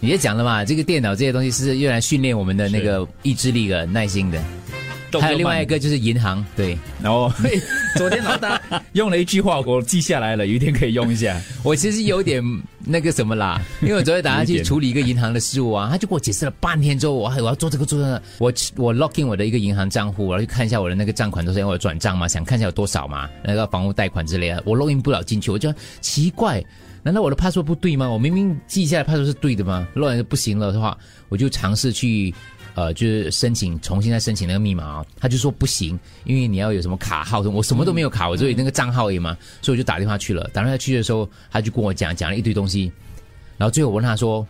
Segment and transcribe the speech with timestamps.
[0.00, 4.42] 你也讲了嘛，这个电脑这些东西是用来训练我们的那个意志力的、耐心的。
[5.20, 6.78] 还有另外一个就是银行，对。
[7.02, 7.30] 然后
[7.98, 8.60] 昨天老大
[8.92, 11.38] 用了一句话，我记下来了，有一天可以用一下。
[11.62, 12.42] 我其实有点
[12.90, 26.62] 那个什么啦， 因为我昨天打算去处理一个银行的事务啊，他就给我解释了半天之后，我还我要做这个做那个，我我 lock in 我的一个银行账户，我要去看一下我的那个账款多少，因为我转账嘛，想看一下有多少嘛，那个房屋贷款之类的，我 lock in 不了进去，我就奇怪，
[27.02, 28.10] 难道我的 password 不对吗？
[28.10, 30.98] 我明明记下来 password 是对的吗？lock in 不行了的话，
[31.28, 32.34] 我就尝试去。
[32.74, 40.48] 呃，就是申请重新再申请那个密码啊，他就说不行，因为你要有什么卡号，我什么都没有卡，我只有那个账号而已嘛，所以我就打电话去了。
[40.52, 42.90] 打电话去的时候，他就跟我讲讲了一堆东西，
[43.56, 44.46] 然后最后我问他说，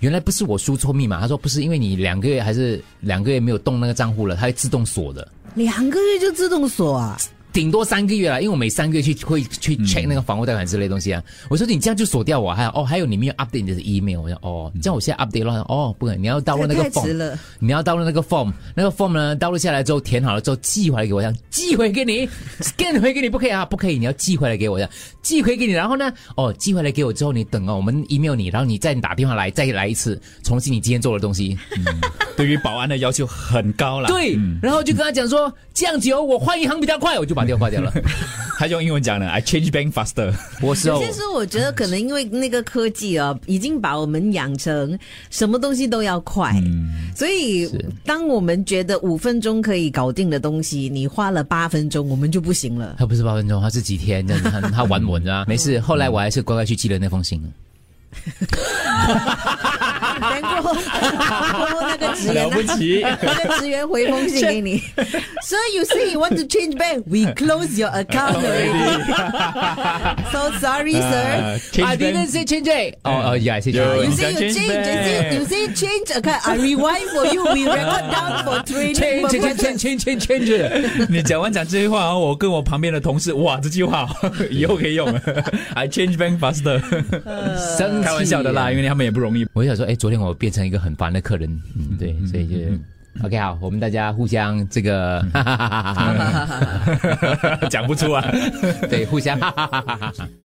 [0.00, 5.26] 原来不是我输错密码，他说不是，因为你两个月还是两个月没有动那个账户了，它会自动锁的。
[5.54, 7.18] 两个月就自动锁啊？
[7.52, 11.22] 顶多三个月了，因为我每三个月去会去 check 那个房屋贷款之类东西啊。
[11.48, 14.20] 我说你这样就锁掉我，还有哦，还有你没有 update 你的 email。
[14.20, 15.62] 我说哦，这样我现在 update 了。
[15.68, 22.28] 哦，不可能，你要到了那个 form，你要到了那个 form，那个 form 呢，到了下来之后填好了之后寄回来给我，这样寄回给你
[22.60, 24.90] ，scan 回给你，不可以啊，不可以，你要寄回来给我，这样
[25.22, 25.72] 寄回给你。
[25.72, 31.56] 然后呢，哦，寄回来给我之后，你等哦，我们 email 你，然后你再打电话来，再来一次，重新你今天做的东西。
[32.36, 34.08] 对于保安的要求很高了。
[34.08, 37.92] 对，然后就跟他讲说，这样子哦，我换银行比较快，我就把电话挂掉了。
[38.58, 40.32] 他用英文讲的，I change bank faster。
[40.60, 44.98] 我是，其实我觉得可能因为那个科技啊，已经把我们养成
[45.30, 46.54] 什么东西都要快，
[47.16, 47.68] 所以
[48.04, 52.94] 当我们觉得五分钟可以搞定的东西，你花了八分钟，我们就不行了。
[52.98, 55.80] 他不是八分钟，他是几天，这样子，他玩稳啊，没事。
[55.80, 57.42] 后来我还是乖乖去寄了那封信。
[60.72, 64.82] 然后，然后那个职员，了不起，那个职员回封信给你。
[65.42, 67.04] So you say you want to change bank?
[67.06, 68.72] We close your account already.
[70.30, 71.58] So sorry, sir.
[71.84, 72.96] I didn't say change.
[73.04, 74.04] Oh, oh, yeah, I said change.
[74.04, 75.34] You say you change.
[75.34, 76.46] You say change account.
[76.46, 77.44] I rewind for you.
[77.52, 78.94] We record down for training.
[78.94, 81.06] Change, change, change, change, change.
[81.08, 84.08] 你讲完讲这句话，我跟我旁边的同事，哇，这句话
[84.50, 85.08] 以后可以用。
[85.74, 86.80] I change bank faster.
[88.02, 89.46] 开玩笑的啦，因为他们也不容易。
[89.52, 92.56] 我想说，哎，昨天我变成一个很烦的客人，嗯，对，所以就
[93.24, 95.22] OK 好，我们大家互相这个
[97.70, 98.24] 讲不出啊，
[98.88, 99.38] 对，互相。